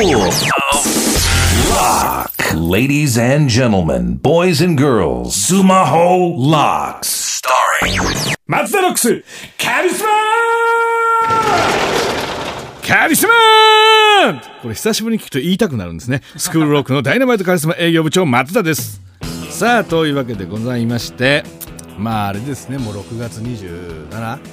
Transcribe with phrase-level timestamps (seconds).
[0.00, 0.32] Lock.
[2.54, 7.42] Ladies and gentlemen, boys and girls, Sumaho Locks.
[7.42, 8.00] Starring
[8.46, 9.22] 松田ロックス
[9.58, 10.08] カリスマ
[12.82, 16.22] カリスマこれ久しぶりに聞くと言いたくなるんですね。
[16.34, 19.02] スクールロックのダイナマイトカリスマ営業部長松田です。
[19.50, 21.44] さあというわけでございまして
[21.98, 22.78] まああれですね。
[22.78, 24.44] もう6月27で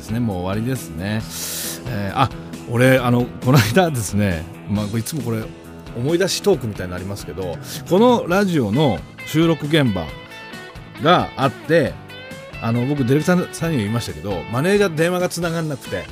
[0.00, 0.20] すね。
[0.20, 1.20] もう終わりですね、
[1.88, 5.42] えーあ俺あのこの間ですね、まあ、いつもこれ
[5.96, 7.56] 思い出しトークみたいになりますけど
[7.88, 10.06] このラジオの収録現場
[11.02, 11.94] があって
[12.62, 16.04] あの僕ディレクターさんにも言いましたけどマネージャーと電話がつながんなくて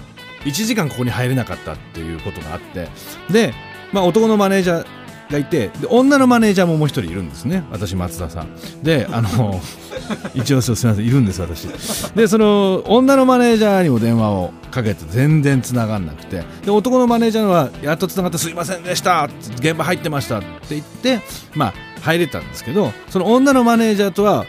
[0.44, 2.88] 1時間ここに入れなかったっていうことがあって
[3.30, 3.54] で、
[3.92, 4.86] まあ、男のマネージャー
[5.30, 7.64] がいてで女のマネージャーももう一人いるんですね。
[7.70, 8.82] 私松田さん。
[8.82, 9.60] であの
[10.34, 11.06] 一応すみません。
[11.06, 11.66] いるんです私。
[12.14, 16.44] でその女のマネージャーにも電話をかけて全然つながんなくて。
[16.64, 21.20] で男のマネージャーはやっとつながってすいませんでした現場入ってましたって言って
[21.54, 24.44] まあ入れたんですけどその女のマネージャーとは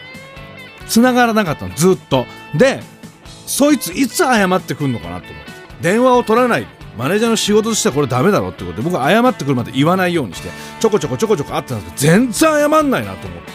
[0.88, 2.26] 繋がらなかったのずっと。
[2.56, 2.82] で
[3.48, 5.56] そいついつ謝ってくるのかなと思って。
[5.82, 6.67] 電話を取らない
[6.98, 13.52] マネージャーの仕事としてはこれダメだろってことで僕は謝ってくるまで言わないようにしてちょこちょこちょこちょこあったんですけど全然謝んないなと思って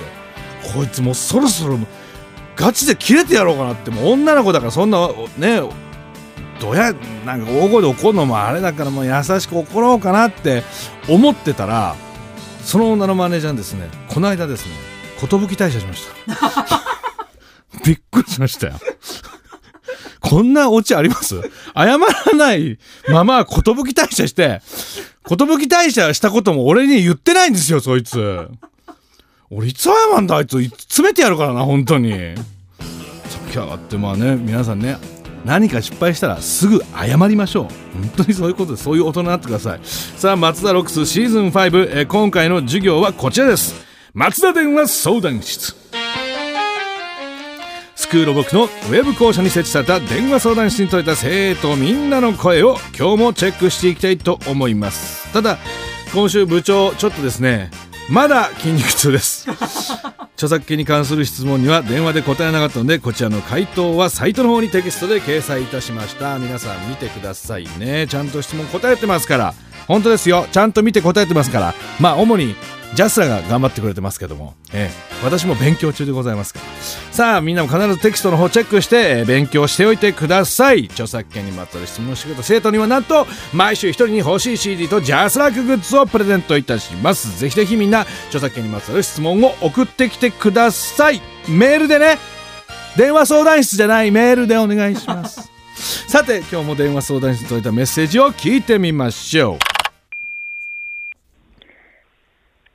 [0.75, 1.79] こいつもうそろそろ
[2.57, 5.63] ガチで切れてやろうかなってもう女の子だからそんなね
[6.61, 6.93] どや
[7.25, 10.63] なんか大声で怒るのもあれだからもう優しく怒ろうかなって
[11.09, 11.97] 思ってたら
[12.63, 14.73] その女のマネージャーですねこの間ですね
[15.21, 16.81] 寿退社しました
[17.85, 18.75] びっくりしましたよ。
[20.21, 21.41] こんなオチあります？
[21.75, 21.99] 謝ら
[22.37, 24.61] ないまま寿退社して、
[25.29, 28.49] 寿退社したことも俺に言ってないんですよ、そいつ。
[29.51, 32.13] 俺いつ謝んだあいつ、詰めてやるからな、本当に。
[32.13, 34.97] さっき上がって、まあね、皆さんね、
[35.45, 37.65] 何か失敗したらすぐ謝りましょう。
[37.95, 39.81] 本当にそういうことで、そういう大人になってください。
[39.83, 43.75] さあ、松田ロックスシーズン5、え今回の授業はこちらです。
[44.15, 45.80] 松田電話相談室。
[48.11, 55.33] スクールオブックのウェブ校舎に設置された電話相談室に届いた生徒みんなの声を今日もチェックしていきたいと思います。
[55.33, 55.59] ただ
[56.13, 57.71] 今週部長ちょっとですね
[58.11, 59.49] まだ筋肉痛です。
[60.35, 66.37] 著作権に関する質問には電話で答えなかったのでこちらの回答はサイトの方にテキストで掲載いたしました。
[66.41, 68.09] 皆さん見てくださいね。
[68.09, 69.55] ちゃんと質問答えてますから。
[69.87, 70.49] 本当ですよ。
[70.51, 71.75] ちゃんと見て答えてますから。
[72.01, 72.57] まあ主に
[72.95, 76.67] ジャスラが頑張ってくれてますけども、ええ、私も勉強中でございますから。
[77.13, 80.87] さあみんなも必ずテキストの方チェックして、えー勉強しておいてください。
[80.87, 87.39] 著作権にまつわる質問をしてくれた生徒にはなんと毎週一人に欲しい CD とジャスラックグッズをプレゼントいたします。
[87.39, 91.21] ぜひぜひみんな著作権にまつわる質問を送ってきてください。
[91.49, 92.19] メールでね。
[92.97, 94.11] 電話相談室じゃない。
[94.11, 95.51] メールでお願いします。
[96.09, 99.70] さて今日も電話相談室に届いたメッセージを聞いてみましょう。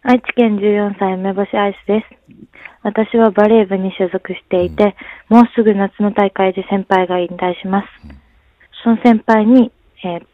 [0.08, 2.36] 愛知県14歳梅干しアイスです。
[2.84, 4.96] 私はバレー部に所属していて、
[5.30, 7.88] もうすぐ夏の大会で先輩が引退します。
[8.84, 9.72] その先輩に、
[10.04, 10.26] えー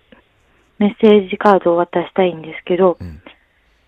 [0.77, 2.97] メッセージカードを渡したいんですけど、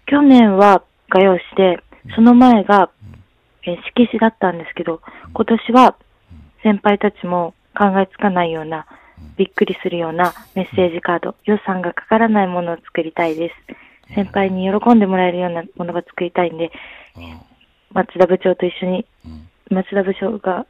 [0.05, 1.83] 去年は画用紙で、
[2.15, 2.89] その前が、
[3.63, 5.01] えー色紙だったんですけど、
[5.33, 5.97] 今年は
[6.61, 8.85] 先輩たちも考えつかないような、
[9.35, 13.82] びっくりするようなメッセージカード、予算がかからないものを作りたいです。
[14.13, 16.71] 先輩に喜んでもらえるようなものが作りたいんで、
[17.91, 19.05] 松田部長と一緒に、
[19.69, 20.65] 松田部長が、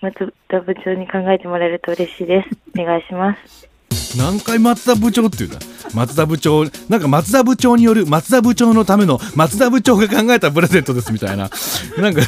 [0.00, 2.48] 松田部長に考えてもらえると嬉しいです。
[2.78, 3.68] お願いします。
[4.16, 5.58] 何回松田部長って言うた？
[5.94, 11.50] 松田部長なんか松田部長による松田部長のための松田部長が考えたプレゼントですみたいな
[11.98, 12.20] なんか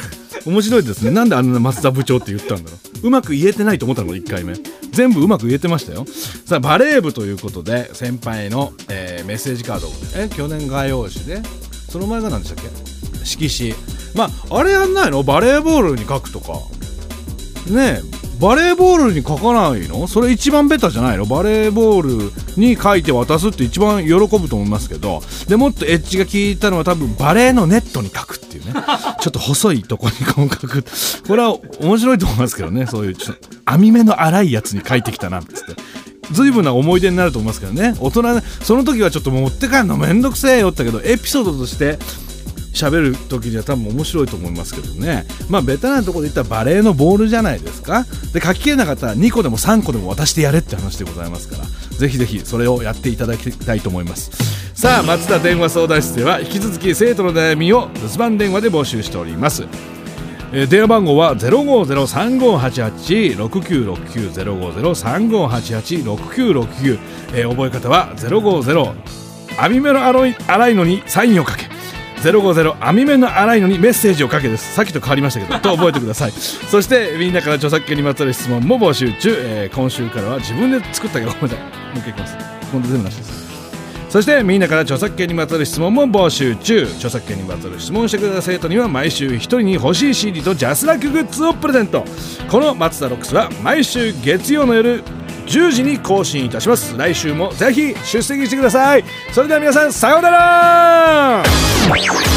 [0.47, 1.11] 面白いですね。
[1.11, 3.07] なんであんな松田部長って言ったんだろう。
[3.09, 4.55] うまく言えてないと思ったの1回目。
[4.93, 6.07] 全部うまく言えてましたよ。
[6.47, 11.43] さあバレー部ということで先輩の、えーメッセージカードえ去年画用紙で
[11.91, 12.71] その前が何でしたっけ？
[13.25, 13.75] 色紙。
[14.15, 15.23] まああれやんないの？
[15.25, 16.53] バレーボールに書くとか。
[17.69, 18.16] ねえ。
[18.39, 20.07] バレーボールに書かないの？
[20.07, 21.25] それ一番ベタじゃないの？
[21.25, 25.23] バレーボールに書いて渡すって一番喜ぶと思いますけど。
[25.49, 28.75] でもっとエッジが効いたのは多分バレーのネットに書くっていうね。
[29.21, 30.85] ちょっと細いとこにこう書く。
[31.27, 32.87] これは面白いと思いますけどね。
[32.87, 35.83] そういうちょっと網目の粗いやつに書いてきたなっつって。
[36.33, 37.95] 随分な思い出になると思いますけどね。
[38.01, 41.99] 大人その時はちょっと持って帰るのめんどくせえよったけどエピソードとして
[42.77, 45.25] 喋る時には多分面白いと思いますけどね。
[45.49, 48.05] まあベタなところで言ったらバレーのボールじゃないですか。
[48.33, 51.65] で書ききれなかったら2個でも3個でも渡してやれって話でございますから。
[51.97, 54.31] ぜひぜひそれをやっていただきたいと思います。
[54.75, 59.65] さあ松田電話相談室では引き続き生徒の悩みを留守番電話で募集しております。
[60.53, 66.99] えー電話番号は050-3588-6969 050-3588-6969、
[67.35, 68.95] えー覚え方は050
[69.59, 71.66] 網目の粗い粗いのにサインをかけ。
[72.31, 76.33] 050網目の粗いのにメッセージをかけですさっきと変わりましたけどと覚えてください。
[76.71, 81.59] そしてみんなから著作権にまつわる質問も募集中、えー今週からは自分で作ったけどごめんなさい。
[81.59, 82.37] もう一回いきます。
[82.73, 83.47] 今度全部なしです
[84.09, 86.89] そしてみんなから著作権にまつわる質問も募集中。
[86.97, 92.05] 著作権にまつわる質問をしてくれた生徒には毎週1人に欲しい CD とジャスラックグッズをプレゼント。
[92.49, 95.03] この松田ロックスは毎週月曜の夜
[95.47, 96.95] 10時に更新いたします。
[96.97, 99.05] 来週もぜひ出席してください。
[99.33, 102.36] それでは皆さんさようなら Thank you.